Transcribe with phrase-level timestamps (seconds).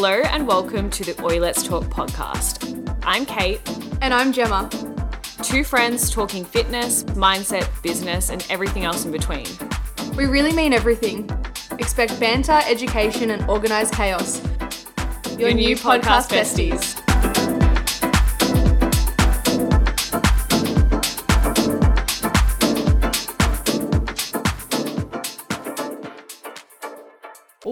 [0.00, 2.96] Hello and welcome to the Oi Let's Talk podcast.
[3.02, 3.60] I'm Kate,
[4.00, 4.70] And I'm Gemma.
[5.42, 9.44] two friends talking fitness, mindset, business, and everything else in between.
[10.16, 11.28] We really mean everything.
[11.80, 14.40] Expect banter, education, and organised chaos.
[15.36, 16.97] Your new podcast besties.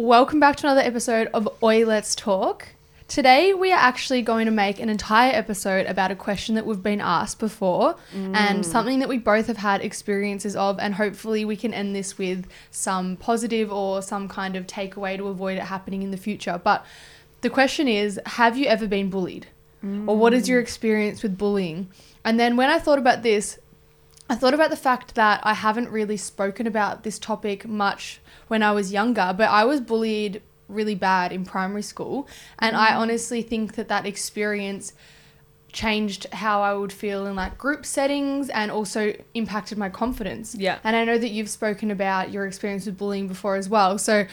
[0.07, 2.69] Welcome back to another episode of Oi Let's Talk.
[3.09, 6.81] Today we are actually going to make an entire episode about a question that we've
[6.81, 8.65] been asked before and mm.
[8.65, 12.47] something that we both have had experiences of and hopefully we can end this with
[12.71, 16.61] some positive or some kind of takeaway to avoid it happening in the future.
[16.63, 16.87] But
[17.41, 19.49] the question is, have you ever been bullied?
[19.83, 20.63] Or what is your mm.
[20.63, 21.89] experience with bullying?
[22.25, 23.59] And then when I thought about this,
[24.29, 28.63] I thought about the fact that I haven't really spoken about this topic much when
[28.63, 32.27] I was younger, but I was bullied really bad in primary school.
[32.59, 32.97] And I mm.
[32.97, 34.93] honestly think that that experience
[35.73, 40.55] changed how I would feel in like group settings and also impacted my confidence.
[40.55, 40.79] Yeah.
[40.83, 43.99] And I know that you've spoken about your experience with bullying before as well.
[43.99, 44.27] So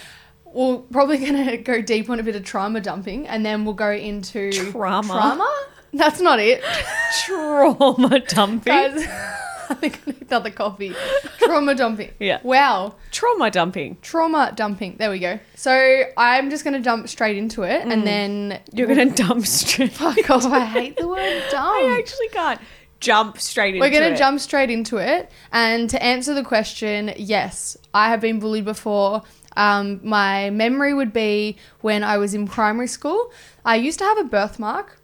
[0.46, 3.74] we're probably going to go deep on a bit of trauma dumping and then we'll
[3.74, 5.08] go into Trauma?
[5.08, 5.66] Trauma?
[5.94, 6.64] That's not it.
[7.26, 8.74] Trauma dumping.
[8.74, 9.06] Guys,
[9.74, 10.94] I think I need another coffee.
[11.40, 12.12] Trauma dumping.
[12.20, 12.40] Yeah.
[12.44, 12.96] Wow.
[13.12, 13.98] Trauma dumping.
[14.02, 14.96] Trauma dumping.
[14.98, 15.40] There we go.
[15.56, 18.60] So I'm just going to jump straight into it and then.
[18.72, 19.92] You're going to dump straight.
[19.94, 20.46] Fuck off.
[20.46, 21.66] I hate the word dump.
[21.66, 22.62] I actually can't
[23.00, 24.12] jump straight into We're going it.
[24.12, 25.32] to jump straight into it.
[25.52, 29.24] And to answer the question, yes, I have been bullied before.
[29.58, 33.32] Um, my memory would be when I was in primary school.
[33.66, 35.00] I used to have a birthmark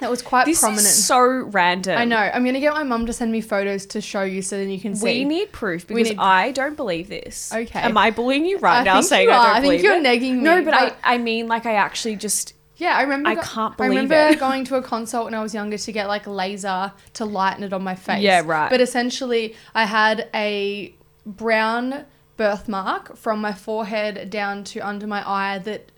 [0.00, 0.86] that was quite This prominent.
[0.86, 1.96] is so random.
[1.98, 2.16] I know.
[2.18, 4.68] I'm going to get my mum to send me photos to show you so then
[4.70, 5.04] you can see.
[5.04, 7.52] We need proof because need- I don't believe this.
[7.54, 7.78] Okay.
[7.80, 9.42] Am I bullying you right I now think saying you I are.
[9.46, 10.02] don't I think believe you're it?
[10.02, 12.54] negging No, me, but, but- I, I mean, like, I actually just.
[12.76, 13.28] Yeah, I remember.
[13.28, 14.40] I go- can't believe I remember it.
[14.40, 17.62] going to a consult when I was younger to get like a laser to lighten
[17.62, 18.20] it on my face.
[18.20, 18.68] Yeah, right.
[18.68, 20.92] But essentially, I had a
[21.24, 22.04] brown
[22.36, 25.88] birthmark from my forehead down to under my eye that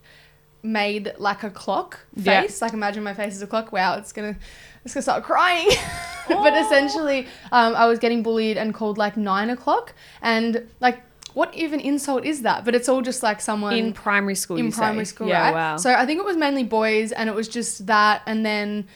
[0.63, 2.41] made like a clock Yeah.
[2.41, 2.61] face.
[2.61, 3.71] Like imagine my face is a clock.
[3.71, 4.35] Wow, it's gonna,
[4.83, 5.69] it's gonna start crying.
[6.27, 11.01] but essentially, um, I was getting bullied and called like nine o'clock, and like.
[11.33, 12.65] What even insult is that?
[12.65, 15.09] But it's all just like someone In primary school, in you primary say.
[15.13, 15.53] school, Yeah, right?
[15.53, 15.77] wow.
[15.77, 18.23] So I think it was mainly boys, and it was just that.
[18.25, 18.87] And then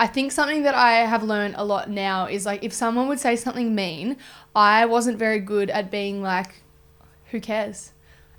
[0.00, 3.20] I think something that I have learned a lot now is like if someone would
[3.20, 4.16] say something mean,
[4.56, 6.62] I wasn't very good at being like,
[7.30, 7.91] who cares?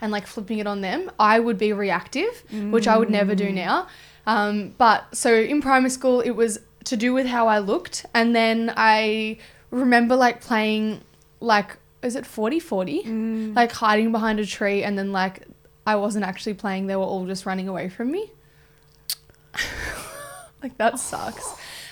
[0.03, 1.09] And like flipping it on them.
[1.18, 3.38] I would be reactive, which I would never Mm.
[3.38, 3.88] do now.
[4.28, 8.06] Um, but so in primary school, it was to do with how I looked.
[8.13, 9.38] And then I
[9.72, 11.02] remember like playing
[11.40, 13.03] like, is it 40 40?
[13.03, 13.56] Mm.
[13.56, 15.47] Like hiding behind a tree and then like
[15.88, 18.31] I wasn't actually playing, they were all just running away from me.
[20.62, 21.46] like that sucks.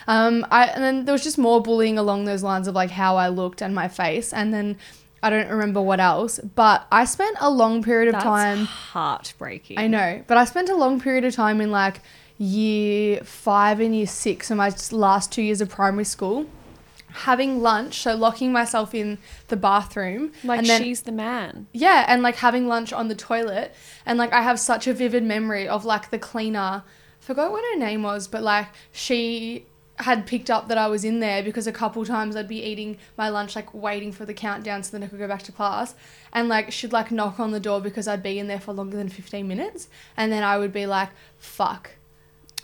[0.08, 3.16] Um, I and then there was just more bullying along those lines of like how
[3.18, 4.78] I looked and my face, and then
[5.24, 6.40] I don't remember what else.
[6.56, 8.66] But I spent a long period of That's time.
[8.66, 9.78] heartbreaking.
[9.80, 12.02] I know, but I spent a long period of time in like
[12.38, 16.48] year five and year six, so my last two years of primary school,
[17.14, 19.18] having lunch, so locking myself in
[19.50, 21.68] the bathroom, Like, and then she's the man.
[21.72, 25.24] yeah, and like having lunch on the toilet, and like I have such a vivid
[25.24, 26.84] memory of like the cleaner.
[27.20, 29.66] Forgot what her name was, but like she
[30.02, 32.98] had picked up that I was in there because a couple times I'd be eating
[33.18, 35.96] my lunch like waiting for the countdown so then I could go back to class.
[36.34, 38.98] And like she'd like knock on the door because I'd be in there for longer
[38.98, 39.88] than 15 minutes.
[40.18, 41.92] And then I would be like fuck.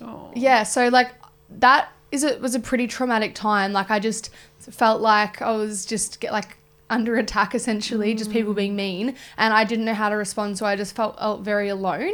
[0.02, 0.32] Oh.
[0.36, 1.12] yeah so like
[1.50, 3.74] that is it was a pretty traumatic time.
[3.74, 6.58] Like i just felt like i was just get like
[6.90, 9.16] under attack essentially just people being mean.
[9.38, 12.14] And i didn't know how to respond so i just felt uh, very alone.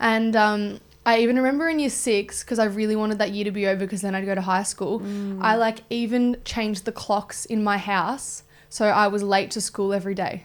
[0.00, 3.50] And um I even remember in year six because I really wanted that year to
[3.50, 5.00] be over because then I'd go to high school.
[5.00, 5.38] Mm.
[5.40, 9.94] I like even changed the clocks in my house so I was late to school
[9.94, 10.44] every day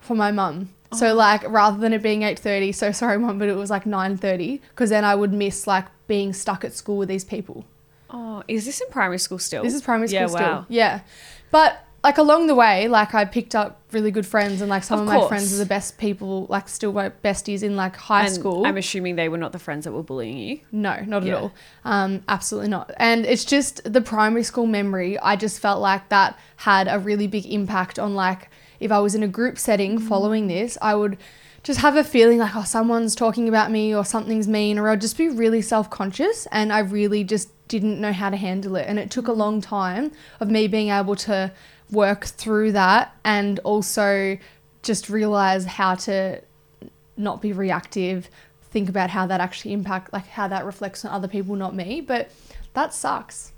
[0.00, 0.70] for my mum.
[0.94, 1.14] So oh.
[1.14, 4.90] like rather than it being 8:30, so sorry mum, but it was like 9:30 because
[4.90, 7.64] then I would miss like being stuck at school with these people.
[8.08, 9.64] Oh, is this in primary school still?
[9.64, 10.40] This is primary school Yeah, still.
[10.40, 10.66] wow.
[10.68, 11.00] Yeah.
[11.50, 15.00] But like along the way, like I picked up really good friends and like some
[15.00, 15.28] Of of, my course.
[15.28, 18.64] friends are the best people, like still my besties in like high And school.
[18.64, 20.60] I'm assuming they were not the friends that were bullying you.
[20.70, 21.32] No, not Yeah.
[21.34, 21.52] at all.
[21.84, 22.92] Um, absolutely not.
[22.96, 25.18] And it's just the primary school memory.
[25.18, 29.16] I just felt like that had a really big impact on like if I was
[29.16, 31.18] in a group setting following this, I would
[31.64, 35.00] just have a feeling like oh someone's talking about me or something's mean or I'd
[35.00, 38.96] just be really self-conscious and I really just didn't know how to handle it and
[39.00, 41.50] it took a long time of me being able to
[41.90, 44.38] work through that and also
[44.82, 46.40] just realize how to
[47.16, 48.28] not be reactive
[48.70, 52.00] think about how that actually impact like how that reflects on other people not me
[52.00, 52.30] but
[52.74, 53.52] that sucks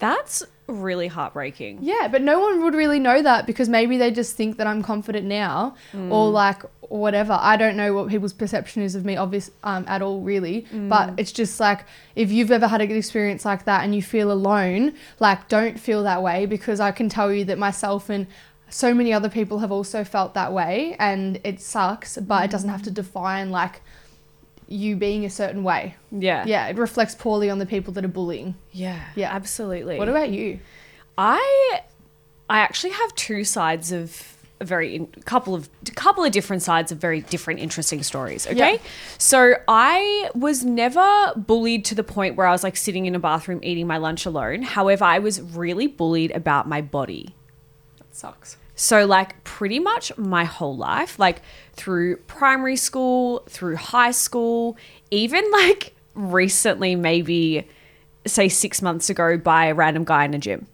[0.00, 1.78] That's really heartbreaking.
[1.82, 4.84] yeah but no one would really know that because maybe they just think that i'm
[4.84, 6.12] confident now Mm.
[6.12, 10.00] or like whatever i don't know what people's perception is of me obvious um, at
[10.00, 10.88] all really Mm.
[10.88, 11.80] but it's just like
[12.14, 16.04] if you've ever had an experience like that and you feel alone like don't feel
[16.04, 18.28] that way because i can tell you that myself and
[18.68, 22.70] so many other people have also felt that way and it sucks but it doesn't
[22.70, 22.84] have Mm.
[22.84, 23.82] to define like
[24.72, 26.44] you being a certain way Yeah.
[26.46, 29.00] yeah it reflects poorly on the people that are bullying Yeah.
[29.16, 29.34] Yeah.
[29.34, 29.98] Absolutely.
[29.98, 30.60] what about you
[31.18, 31.80] I
[32.48, 36.92] I actually have two sides of a very in, couple of couple of different sides
[36.92, 38.46] of very different interesting stories.
[38.46, 38.78] Okay, Yeah.
[39.18, 43.18] so I was never bullied to the point where I was like sitting in a
[43.18, 44.62] bathroom eating my lunch alone.
[44.62, 47.34] However, I was really bullied about my body.
[47.98, 51.42] that sucks So, like, pretty much my whole life, like
[51.74, 54.78] through primary school, through high school,
[55.10, 57.68] even like recently, maybe
[58.26, 60.66] say six months ago, by a random guy in a gym.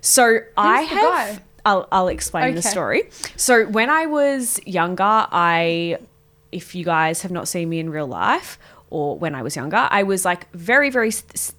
[0.00, 1.42] So, I have.
[1.66, 3.10] I'll, I'll explain the story.
[3.36, 5.98] So, when I was younger, I,
[6.52, 8.58] if you guys have not seen me in real life,
[8.88, 11.12] or when I was younger, I was like very, very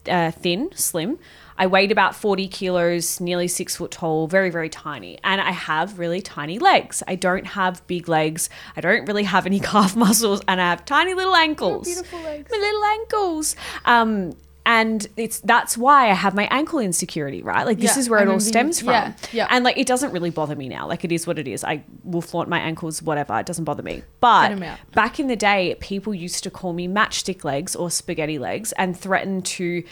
[0.09, 1.19] uh, thin, slim.
[1.61, 5.19] I weighed about 40 kilos, nearly six foot tall, very, very tiny.
[5.23, 7.03] And I have really tiny legs.
[7.07, 8.49] I don't have big legs.
[8.75, 11.85] I don't really have any calf muscles, and I have tiny little ankles.
[11.85, 12.49] beautiful legs.
[12.51, 13.55] My little ankles.
[13.85, 14.35] Um,
[14.65, 17.65] and it's that's why I have my ankle insecurity, right?
[17.65, 18.89] Like this Yeah, is where I it all stems from.
[18.89, 19.47] yeah, yeah.
[19.49, 20.87] And like it doesn't really bother me now.
[20.87, 21.63] Like it is what it is.
[21.63, 23.39] I will flaunt my ankles, whatever.
[23.39, 24.03] It doesn't bother me.
[24.19, 24.59] But
[24.93, 28.95] back in the day, people used to call me matchstick legs or spaghetti legs and
[28.97, 29.83] threaten to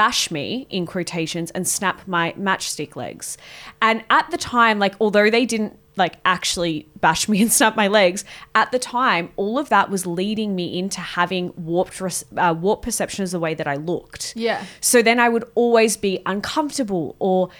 [0.00, 3.36] bash me in quotations and snap my matchstick legs.
[3.82, 7.86] And at the time, like although they didn't like actually bash me and snap my
[7.86, 8.24] legs,
[8.54, 12.82] at the time all of that was leading me into having warped res- uh, warped
[12.82, 14.32] perception of the way that I looked.
[14.36, 14.64] Yeah.
[14.80, 17.50] So then I would always be uncomfortable or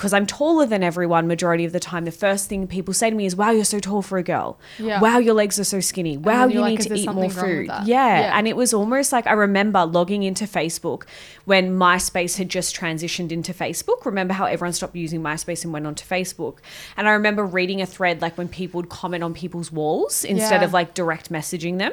[0.00, 3.14] because I'm taller than everyone majority of the time, the first thing people say to
[3.14, 4.58] me is, Wow, you're so tall for a girl.
[4.78, 4.98] Yeah.
[4.98, 6.16] Wow, your legs are so skinny.
[6.16, 7.86] Wow, you like, need to eat more something wrong with food.
[7.86, 8.20] Yeah.
[8.20, 8.38] Yeah.
[8.38, 11.02] And it was almost like I remember logging into Facebook
[11.44, 14.06] when MySpace had just transitioned into Facebook.
[14.06, 16.60] Remember how everyone stopped using MySpace and went onto Facebook?
[16.96, 20.62] And I remember reading a thread like when people would comment on people's walls instead
[20.62, 20.64] Yeah.
[20.64, 21.92] of like direct messaging them.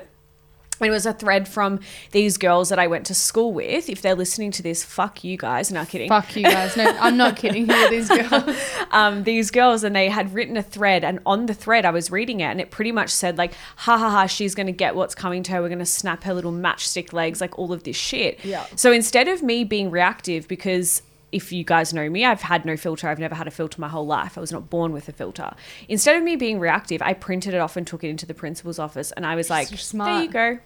[0.79, 1.79] It was a thread from
[2.11, 3.89] these girls that I went to school with.
[3.89, 5.71] If they're listening to this, fuck you guys.
[5.71, 6.77] Not kidding Fuck you guys.
[6.77, 7.67] No, I'm not kidding.
[7.67, 8.57] Who are these girls?
[8.91, 12.11] um, these girls and they had written a thread and on the thread I was
[12.11, 14.95] reading it and it pretty much said like ha ha ha she's going to get
[14.95, 17.83] what's coming to her we're going to snap her little matchstick legs like all of
[17.83, 18.65] this shit Yeah.
[18.75, 21.01] so instead of me being reactive because
[21.31, 23.09] if you guys know me, I've had no filter.
[23.09, 24.37] I've never had a filter my whole life.
[24.37, 25.53] I was not born with a filter.
[25.89, 28.79] Instead of me being reactive, I printed it off and took it into the principal's
[28.79, 29.11] office.
[29.11, 30.59] And I was like, there you go.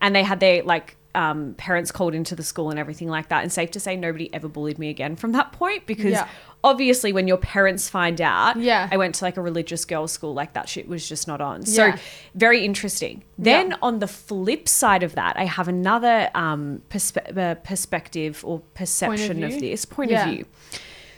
[0.00, 3.42] And they had their like um, parents called into the school and everything like that.
[3.42, 6.28] And safe to say, nobody ever bullied me again from that point because Yeah.
[6.62, 8.88] obviously when your parents find out, Yeah.
[8.92, 11.66] I went to like a religious girls' school, like that shit was just not on.
[11.66, 11.96] So Yeah.
[12.34, 13.24] very interesting.
[13.38, 18.60] Then on the flip side of that, I have another um, perspe- uh, perspective or
[18.74, 19.60] perception of, view?
[19.60, 20.46] this point of view.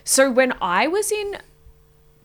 [0.05, 1.37] So when I was in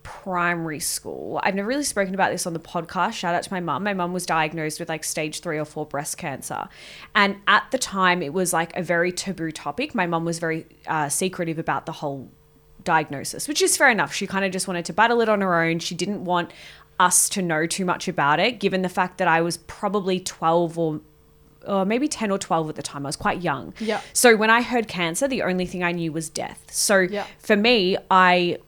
[0.07, 3.13] primary school, I've never really spoken about this on the podcast.
[3.13, 3.83] Shout out to my mum.
[3.83, 6.69] My mum was diagnosed with like stage three or four breast cancer.
[7.13, 9.93] And at the time, it was like a very taboo topic.
[9.93, 12.29] My mum was very uh, secretive about the whole
[12.85, 14.13] diagnosis, which is fair enough.
[14.13, 15.79] She kind of just wanted to battle it on her own.
[15.79, 16.51] She didn't want
[16.99, 20.79] us to know too much about it, given the fact that I was probably 12
[20.79, 21.01] or
[21.67, 23.05] or maybe 10 or 12 at the time.
[23.05, 23.73] I was quite young.
[23.79, 23.99] Yeah.
[24.13, 26.63] So when I heard cancer, the only thing I knew was death.
[26.71, 27.25] So Yeah.
[27.39, 28.59] for me, I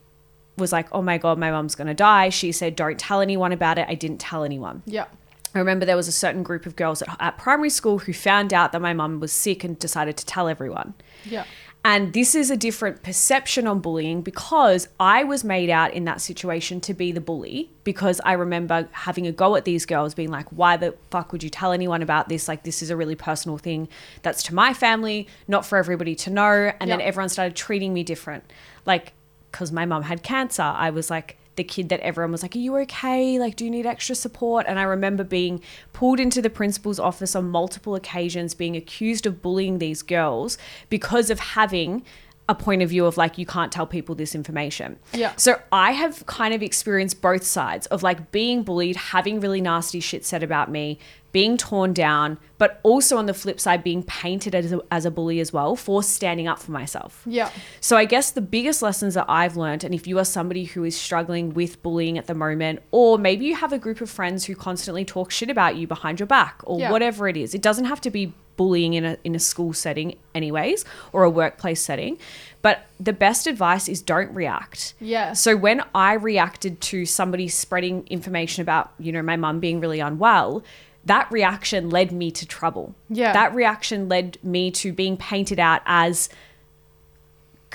[0.60, 2.28] was like, oh my God, my mom's going to die.
[2.28, 3.86] She said, don't tell anyone about it.
[3.88, 4.82] I didn't tell anyone.
[4.86, 5.06] Yeah.
[5.54, 8.54] I remember there was a certain group of girls at, at primary school who found
[8.54, 10.94] out that my mum was sick and decided to tell everyone.
[11.24, 11.44] Yeah.
[11.82, 16.20] And this is a different perception on bullying because I was made out in that
[16.20, 20.30] situation to be the bully because I remember having a go at these girls being
[20.30, 22.48] like, why the fuck would you tell anyone about this?
[22.48, 23.88] Like, this is a really personal thing
[24.20, 26.70] that's to my family, not for everybody to know.
[26.78, 28.52] And then everyone started treating me different.
[28.84, 29.14] Like,
[29.50, 32.60] because my mum had cancer, I was like, the kid that everyone was like, Are
[32.60, 33.38] you okay?
[33.38, 34.66] Like, do you need extra support?
[34.68, 35.60] And I remember being
[35.92, 40.56] pulled into the principal's office on multiple occasions, being accused of bullying these girls
[40.88, 42.02] because of having
[42.48, 44.98] a point of view of like, you can't tell people this information.
[45.12, 45.32] Yeah.
[45.36, 50.00] So I have kind of experienced both sides of like being bullied, having really nasty
[50.00, 50.98] shit said about me,
[51.32, 55.10] being torn down, but also on the flip side, being painted as a, as a
[55.10, 57.22] bully as well for standing up for myself.
[57.26, 57.50] Yeah.
[57.80, 60.84] So I guess the biggest lessons that I've learned, and if you are somebody who
[60.84, 64.44] is struggling with bullying at the moment, or maybe you have a group of friends
[64.46, 66.90] who constantly talk shit about you behind your back, or Yeah.
[66.90, 70.16] whatever it is, it doesn't have to be bullying in a in a school setting,
[70.34, 70.84] anyways,
[71.14, 72.18] or a workplace setting.
[72.60, 74.92] But the best advice is don't react.
[75.00, 75.32] Yeah.
[75.32, 80.00] So when I reacted to somebody spreading information about, you know, my mum being really
[80.00, 80.62] unwell,
[81.04, 82.94] that reaction led me to trouble.
[83.08, 83.32] Yeah.
[83.32, 86.28] That reaction led me to being painted out as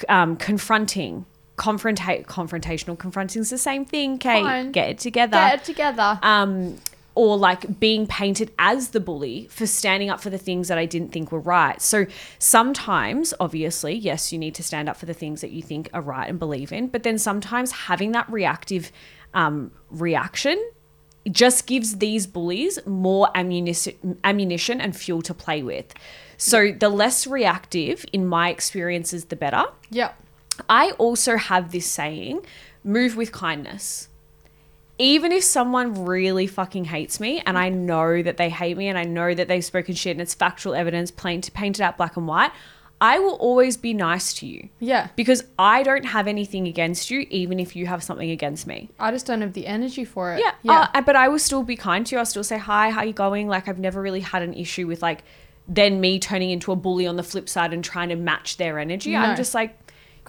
[0.09, 1.25] um, confronting,
[1.57, 2.97] confronta- confrontational.
[2.97, 4.17] Confronting is the same thing.
[4.17, 4.71] Kate, Fine.
[4.71, 5.37] get it together.
[5.37, 6.19] Get it together.
[6.21, 6.77] um,
[7.15, 10.85] or like being painted as the bully for standing up for the things that I
[10.85, 11.81] didn't think were right.
[11.81, 12.05] So
[12.39, 16.01] sometimes, obviously, yes, you need to stand up for the things that you think are
[16.01, 18.91] right and believe in, but then sometimes having that reactive
[19.33, 20.61] um, reaction
[21.31, 25.93] just gives these bullies more ammunition, ammunition and fuel to play with.
[26.37, 29.65] So the less reactive, in my experiences, the better.
[29.89, 30.11] yeah.
[30.69, 32.45] I also have this saying
[32.81, 34.07] move with kindness.
[34.97, 38.97] Even if someone really fucking hates me and I know that they hate me and
[38.97, 42.15] I know that they've spoken shit and it's factual evidence plain to painted out black
[42.15, 42.51] and white,
[43.01, 45.09] I will always be nice to you Yeah.
[45.17, 48.89] because I don't have anything against you, even if you have something against me.
[48.99, 50.39] I just don't have the energy for it.
[50.39, 50.87] Yeah, Yeah.
[50.93, 52.19] uh, but I will still be kind to you.
[52.19, 53.47] I'll still say hi, how you going?
[53.49, 55.23] Like I've never really had an issue with like
[55.67, 58.79] then me turning into a bully on the flip side and trying to match their
[58.79, 59.11] energy.
[59.11, 59.19] No.
[59.19, 59.77] I'm just like,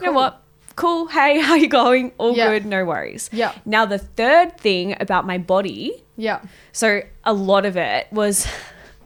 [0.01, 0.43] you know what?
[0.75, 1.07] Cool.
[1.07, 2.13] Hey, how you going?
[2.19, 2.49] All Yeah.
[2.49, 2.67] good.
[2.67, 3.31] No worries.
[3.33, 3.53] Yeah.
[3.65, 6.03] Now the third thing about my body.
[6.17, 6.41] yeah.
[6.73, 8.47] So a lot of it was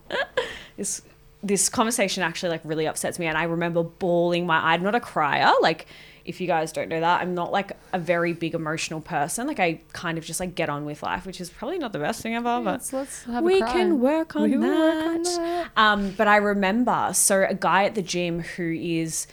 [0.77, 1.03] this.
[1.43, 4.75] This conversation actually like really upsets me, and I remember bawling my eye.
[4.75, 5.87] I'm not a crier, like
[6.27, 9.47] if you guys don't know that, I'm not like a very big emotional person.
[9.47, 11.99] Like I kind of just like get on with life, which is probably not the
[11.99, 12.61] best thing ever.
[12.63, 13.73] But Let's, let's have a we cry.
[13.73, 14.61] can work on We that.
[14.61, 15.71] work on that.
[15.79, 19.27] Um, but I remember, so a guy at the gym who is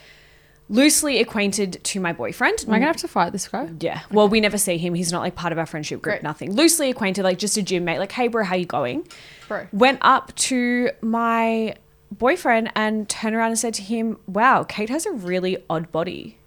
[0.70, 2.64] loosely acquainted to my boyfriend.
[2.66, 3.68] Am I gonna have to fight this guy?
[3.80, 4.00] Yeah.
[4.10, 4.94] Well, we never see him.
[4.94, 6.14] He's not like part of our friendship group.
[6.14, 6.22] Great.
[6.22, 6.54] Nothing.
[6.54, 7.98] Loosely acquainted, like just a gym mate.
[7.98, 9.06] Like, hey, bro, how you going?
[9.46, 9.68] Bro.
[9.72, 11.74] Went up to my
[12.10, 16.38] boyfriend and turned around and said to him, "Wow, Kate has a really odd body."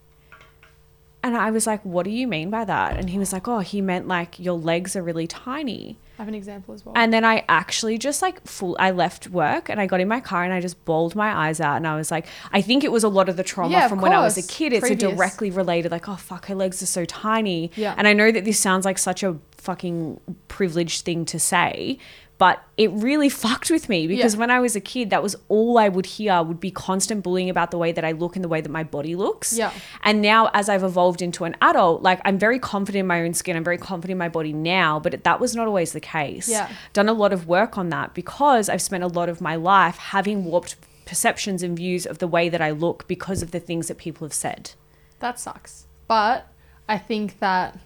[1.23, 3.59] And I was like, "What do you mean by that?" And he was like, "Oh,
[3.59, 6.93] he meant like your legs are really tiny." I have an example as well.
[6.95, 10.19] And then I actually just like full I left work and I got in my
[10.19, 12.91] car and I just bawled my eyes out and I was like I think it
[12.91, 14.71] was a lot of the trauma Yeah, from when I was a kid.
[14.71, 17.71] It's a directly related like, oh fuck, her legs are so tiny.
[17.75, 17.95] Yeah.
[17.97, 21.97] And I know that this sounds like such a fucking privileged thing to say,
[22.41, 24.39] but it really fucked with me because Yeah.
[24.39, 27.51] when I was a kid, that was all I would hear would be constant bullying
[27.51, 29.55] about the way that I look and the way that my body looks.
[29.55, 29.71] Yeah.
[30.03, 33.35] And now, as I've evolved into an adult, like I'm very confident in my own
[33.35, 33.55] skin.
[33.55, 36.49] I'm very confident in my body now, but that was not always the case.
[36.49, 36.67] Yeah.
[36.93, 39.97] Done a lot of work on that because I've spent a lot of my life
[39.97, 43.87] having warped perceptions and views of the way that I look because of the things
[43.87, 44.71] that people have said.
[45.19, 45.85] that sucks.
[46.07, 46.47] But
[46.89, 47.77] I think that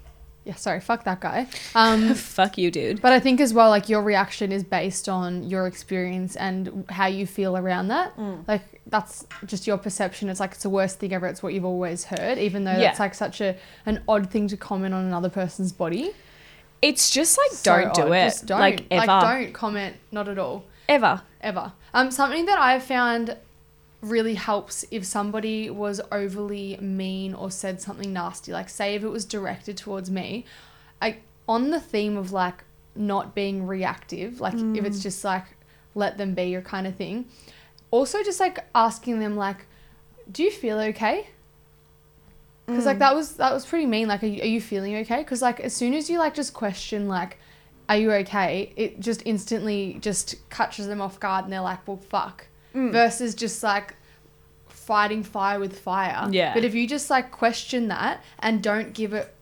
[0.46, 1.48] yeah, sorry, fuck that guy.
[1.74, 3.02] Um Fuck you, dude.
[3.02, 7.08] But I think as well, like your reaction is based on your experience and how
[7.08, 8.16] you feel around that.
[8.18, 8.48] Mm.
[8.48, 10.30] Like that's just your perception.
[10.30, 11.26] It's like it's the worst thing ever.
[11.28, 12.82] It's what you've always heard, even though Yeah.
[12.90, 16.12] that's like such a an odd thing to comment on another person's body.
[16.82, 18.26] It's just like So don't do it.
[18.26, 18.60] Just don't.
[18.60, 19.06] Like ever.
[19.08, 19.96] don't comment.
[20.12, 20.64] Not at all.
[20.88, 21.22] ever.
[21.42, 21.74] Ever.
[21.94, 23.36] Um, something that I've found
[24.02, 28.52] really helps if somebody was overly mean or said something nasty.
[28.52, 30.46] Like, say if it was directed towards me,
[31.02, 32.64] I on the theme of like
[32.96, 34.40] not being reactive.
[34.40, 35.04] Like, if it's mm.
[35.04, 35.46] just like
[35.96, 37.26] let them be your kind of thing.
[37.90, 39.66] Also, just like asking them like,
[40.32, 41.30] "Do you feel okay?"
[42.68, 43.00] Because like mm.
[43.00, 44.08] that was that was pretty mean.
[44.08, 45.20] Like, are you, are you feeling okay?
[45.20, 47.38] Because like as soon as you like just question like,
[47.88, 51.98] "Are you okay?" It just instantly just catches them off guard, and they're like, "Well,
[51.98, 53.96] fuck." Versus just like
[54.68, 56.28] fighting fire with fire.
[56.32, 56.54] Yeah.
[56.54, 59.34] But if you just like question that and don't give it,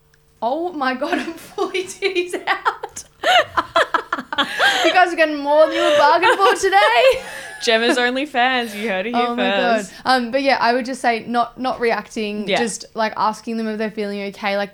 [0.41, 3.03] oh my god, I'm fully titties out.
[4.85, 7.23] you guys are getting more than you were bargained for today.
[7.63, 8.75] Gemma's OnlyFans.
[8.79, 9.77] You heard it here oh my god.
[9.81, 9.93] first.
[10.05, 12.57] Um, but yeah, I would just say not not reacting, Yeah.
[12.59, 14.57] just like asking them if they're feeling okay.
[14.57, 14.71] Like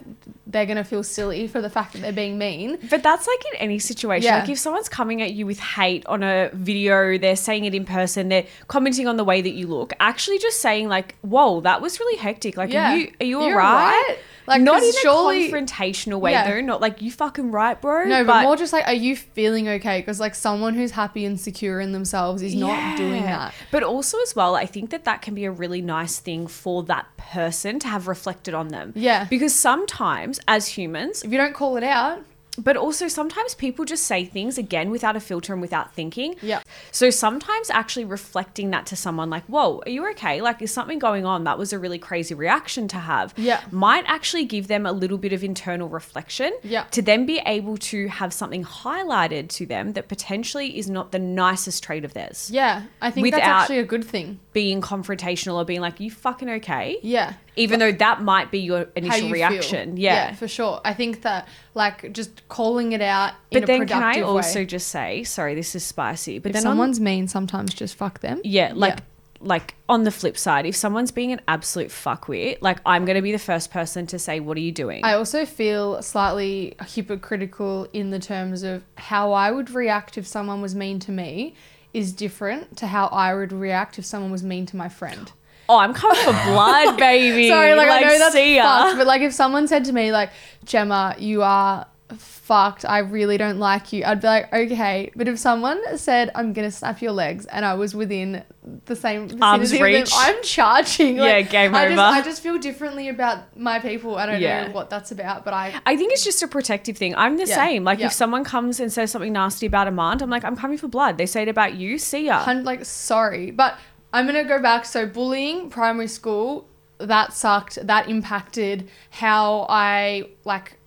[0.49, 2.77] they're gonna feel silly for the fact that they're being mean.
[2.89, 4.25] But that's like in any situation.
[4.25, 4.39] Yeah.
[4.39, 7.85] Like if someone's coming at you with hate on a video, they're saying it in
[7.85, 11.81] person, they're commenting on the way that you look, actually just saying like, "Whoa, that
[11.81, 12.91] was really hectic." Like, Yeah.
[12.93, 13.93] are you are you You're alright?
[14.07, 14.17] right.
[14.49, 16.49] Like, not in surely- a confrontational way Yeah.
[16.49, 16.61] though.
[16.61, 18.05] Not like you fucking right, bro.
[18.05, 19.99] No, but, more just like, are you feeling okay?
[19.99, 23.53] Because like someone who's happy and secure in themselves is not doing that.
[23.71, 26.83] But also as well, I think that that can be a really nice thing for
[26.83, 28.91] that person to have reflected on them.
[28.95, 29.25] Yeah.
[29.25, 32.23] Because sometimes as humans, If you don't call it out,
[32.59, 36.35] but also sometimes people just say things again without a filter and without thinking.
[36.41, 36.61] Yeah.
[36.91, 40.41] So sometimes actually reflecting that to someone like, whoa, are you okay?
[40.41, 41.43] Like, is something going on?
[41.45, 43.33] That was a really crazy reaction to have.
[43.37, 43.63] Yeah.
[43.71, 46.57] Might actually give them a little bit of internal reflection.
[46.63, 46.83] Yeah.
[46.91, 51.19] To then be able to have something highlighted to them that potentially is not the
[51.19, 52.49] nicest trait of theirs.
[52.51, 54.39] Yeah, I think that's actually a good thing.
[54.53, 56.97] Being confrontational or being like, you fucking okay?
[57.01, 57.33] Yeah.
[57.59, 59.95] Even though that might be your initial you reaction.
[59.95, 60.03] feel.
[60.03, 60.33] Yeah.
[60.33, 60.81] for sure.
[60.83, 64.59] I think that like just calling it out in But a then can I also
[64.59, 64.65] way.
[64.65, 68.19] just say, sorry, this is spicy, but If then on- someone's mean, sometimes just fuck
[68.21, 68.41] them.
[68.43, 68.99] Yeah, like
[69.41, 73.31] like on the flip side, if someone's being an absolute fuckwit, like I'm gonna be
[73.31, 78.09] the first person to say, "What are you doing?" I also feel slightly hypocritical in
[78.11, 81.55] the terms of how I would react if someone was mean to me
[81.93, 85.31] is different to how I would react if someone was mean to my friend.
[85.69, 87.47] Oh, I'm coming for blood, baby.
[87.47, 88.63] Sorry, like, I know that's see ya.
[88.63, 90.31] fucked, but like if someone said to me like,
[90.65, 91.85] Gemma, you are
[92.17, 92.83] fucked.
[92.85, 94.03] I really don't like you.
[94.03, 95.11] I'd be like, okay.
[95.15, 98.43] But if someone said, I'm gonna snap your legs, and I was within
[98.85, 100.11] the same Arm's of them, reach.
[100.15, 101.17] I'm charging.
[101.17, 102.01] Yeah, game I Just, over.
[102.01, 104.15] I just feel differently about my people.
[104.15, 104.65] I don't Yeah.
[104.67, 107.15] know what that's about, but I I think it's just a protective thing.
[107.15, 107.83] I'm the Yeah, same.
[107.83, 108.07] Like yeah.
[108.07, 111.17] if someone comes and says something nasty about Amand, I'm like, I'm coming for blood.
[111.19, 111.97] They say it about you.
[111.99, 112.43] See ya.
[112.43, 113.77] hun- like sorry, but
[114.11, 114.85] I'm gonna go back.
[114.85, 117.85] So bullying, primary school, that sucked.
[117.85, 120.77] That impacted how I like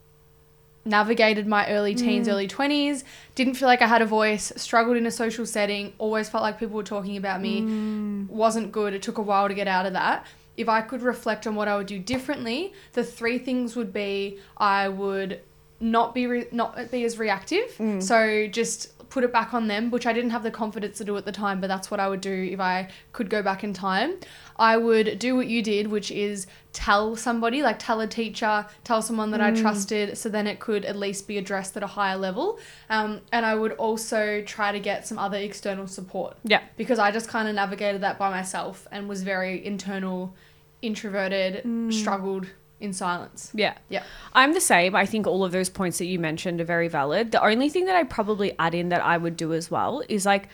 [0.84, 2.32] navigated my early teens, mm.
[2.32, 3.04] early twenties.
[3.34, 4.52] Didn't feel like I had a voice.
[4.56, 5.92] Struggled in a social setting.
[5.98, 7.62] Always felt like people were talking about me.
[7.62, 8.28] Mm.
[8.28, 8.92] Wasn't good.
[8.92, 10.26] It took a while to get out of that.
[10.56, 14.38] If I could reflect on what I would do differently, the three things would be
[14.56, 15.40] I would
[15.80, 17.70] not be re- not be as reactive.
[17.78, 18.02] Mm.
[18.02, 21.14] So just put it back on them, which I didn't have the confidence to do
[21.18, 23.74] at the time, but that's what I would do if I could go back in
[23.74, 24.14] time.
[24.56, 29.02] I would do what you did, which is tell somebody, like tell a teacher, tell
[29.02, 32.16] someone that I trusted, so then it could at least be addressed at a higher
[32.16, 32.58] level.
[32.88, 36.62] Um, and I would also try to get some other external support Yeah.
[36.78, 40.34] because I just kind of navigated that by myself and was very internal,
[40.80, 42.46] introverted, struggled
[42.82, 43.50] in silence.
[43.54, 43.74] Yeah.
[43.88, 44.02] Yeah.
[44.32, 44.94] I'm the same.
[44.94, 47.32] I think all of those points that you mentioned are very valid.
[47.32, 50.26] The only thing that I probably add in that I would do as well is
[50.26, 50.48] like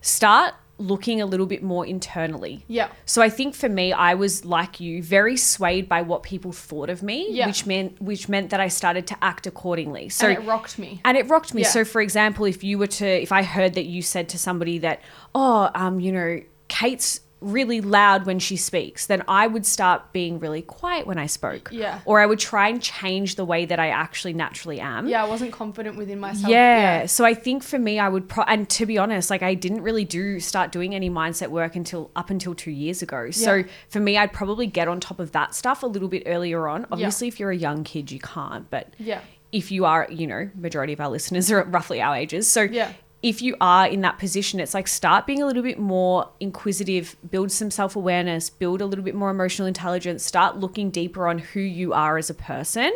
[0.00, 2.64] start looking a little bit more internally.
[2.66, 2.88] Yeah.
[3.06, 6.90] So I think for me, I was like you, very swayed by what people thought
[6.90, 7.46] of me, Yeah.
[7.46, 10.08] which meant which meant that I started to act accordingly.
[10.08, 11.00] So and it rocked me.
[11.04, 11.62] and it rocked me.
[11.62, 11.68] Yeah.
[11.68, 14.78] So, for example, if you were to, if I heard that you said to somebody
[14.78, 15.00] that,
[15.34, 20.38] oh, um, you know, Kate's really loud when she speaks, then I would start being
[20.38, 21.68] really quiet when I spoke.
[21.72, 22.00] Yeah.
[22.04, 25.08] Or I would try and change the way that I actually naturally am.
[25.08, 26.50] Yeah, I wasn't confident within myself.
[26.50, 27.06] Yeah.
[27.06, 29.82] So I think for me, I would, pro- and to be honest, like I didn't
[29.82, 33.30] really do start doing any mindset work until up until two years ago.
[33.30, 36.68] So for me, I'd probably get on top of that stuff a little bit earlier
[36.68, 36.86] on.
[36.92, 39.20] Obviously, if you're a young kid, you can't, but Yeah.
[39.50, 42.46] if you are, you know, majority of our listeners are roughly our ages.
[42.48, 42.92] So Yeah.
[43.22, 47.16] If you are in that position, it's like start being a little bit more inquisitive,
[47.30, 51.38] build some self awareness, build a little bit more emotional intelligence, start looking deeper on
[51.38, 52.92] who you are as a person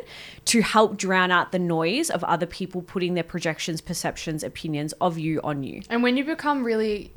[0.46, 5.16] to help drown out the noise of other people putting their projections, perceptions, opinions of
[5.16, 5.82] you on you.
[5.88, 7.12] And when you become really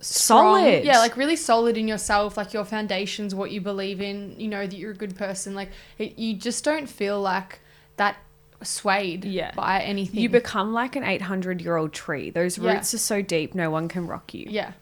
[0.00, 0.84] strong- Solid.
[0.84, 4.66] yeah, like really solid in yourself, like your foundations, what you believe in, you know
[4.66, 5.54] that you're a good person.
[5.54, 7.60] Like it, you just don't feel like
[7.96, 8.18] that
[8.62, 9.52] swayed Yeah.
[9.54, 10.20] by anything.
[10.20, 12.30] You become like an 800 year old tree.
[12.30, 12.72] Those Yeah.
[12.74, 14.46] roots are so deep, no one can rock you.
[14.48, 14.72] yeah.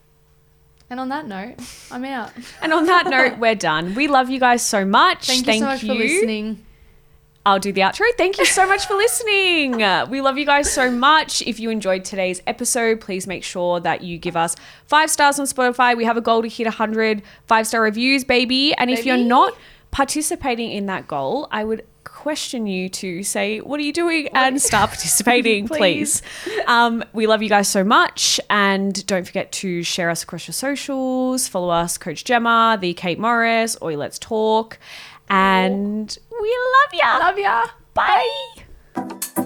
[0.90, 1.54] And on that note,
[1.90, 2.30] I'm out.
[2.60, 3.94] And on that note, we're done.
[3.94, 5.26] We love you guys so much.
[5.26, 6.64] Thank, you so much for listening.
[7.46, 8.04] I'll do the outro.
[8.16, 9.82] Thank you so much for listening.
[9.82, 11.42] Uh, we love you guys so much.
[11.42, 14.56] If you enjoyed today's episode, please make sure that you give us
[14.87, 15.96] five stars on Spotify.
[15.96, 18.74] We have a goal to hit 100 five star reviews, baby.
[18.74, 19.56] And if you're not
[19.90, 24.28] participating in that goal, I would question you to say, What are you doing?
[24.34, 26.22] and start participating, please.
[26.66, 28.40] Um, we love you guys so much.
[28.50, 31.48] And don't forget to share us across your socials.
[31.48, 34.78] Follow us, Coach Gemma, the Kate Morris, Oi Let's Talk.
[35.28, 37.18] And we love ya.
[37.18, 37.66] Love ya.
[37.94, 39.43] Bye.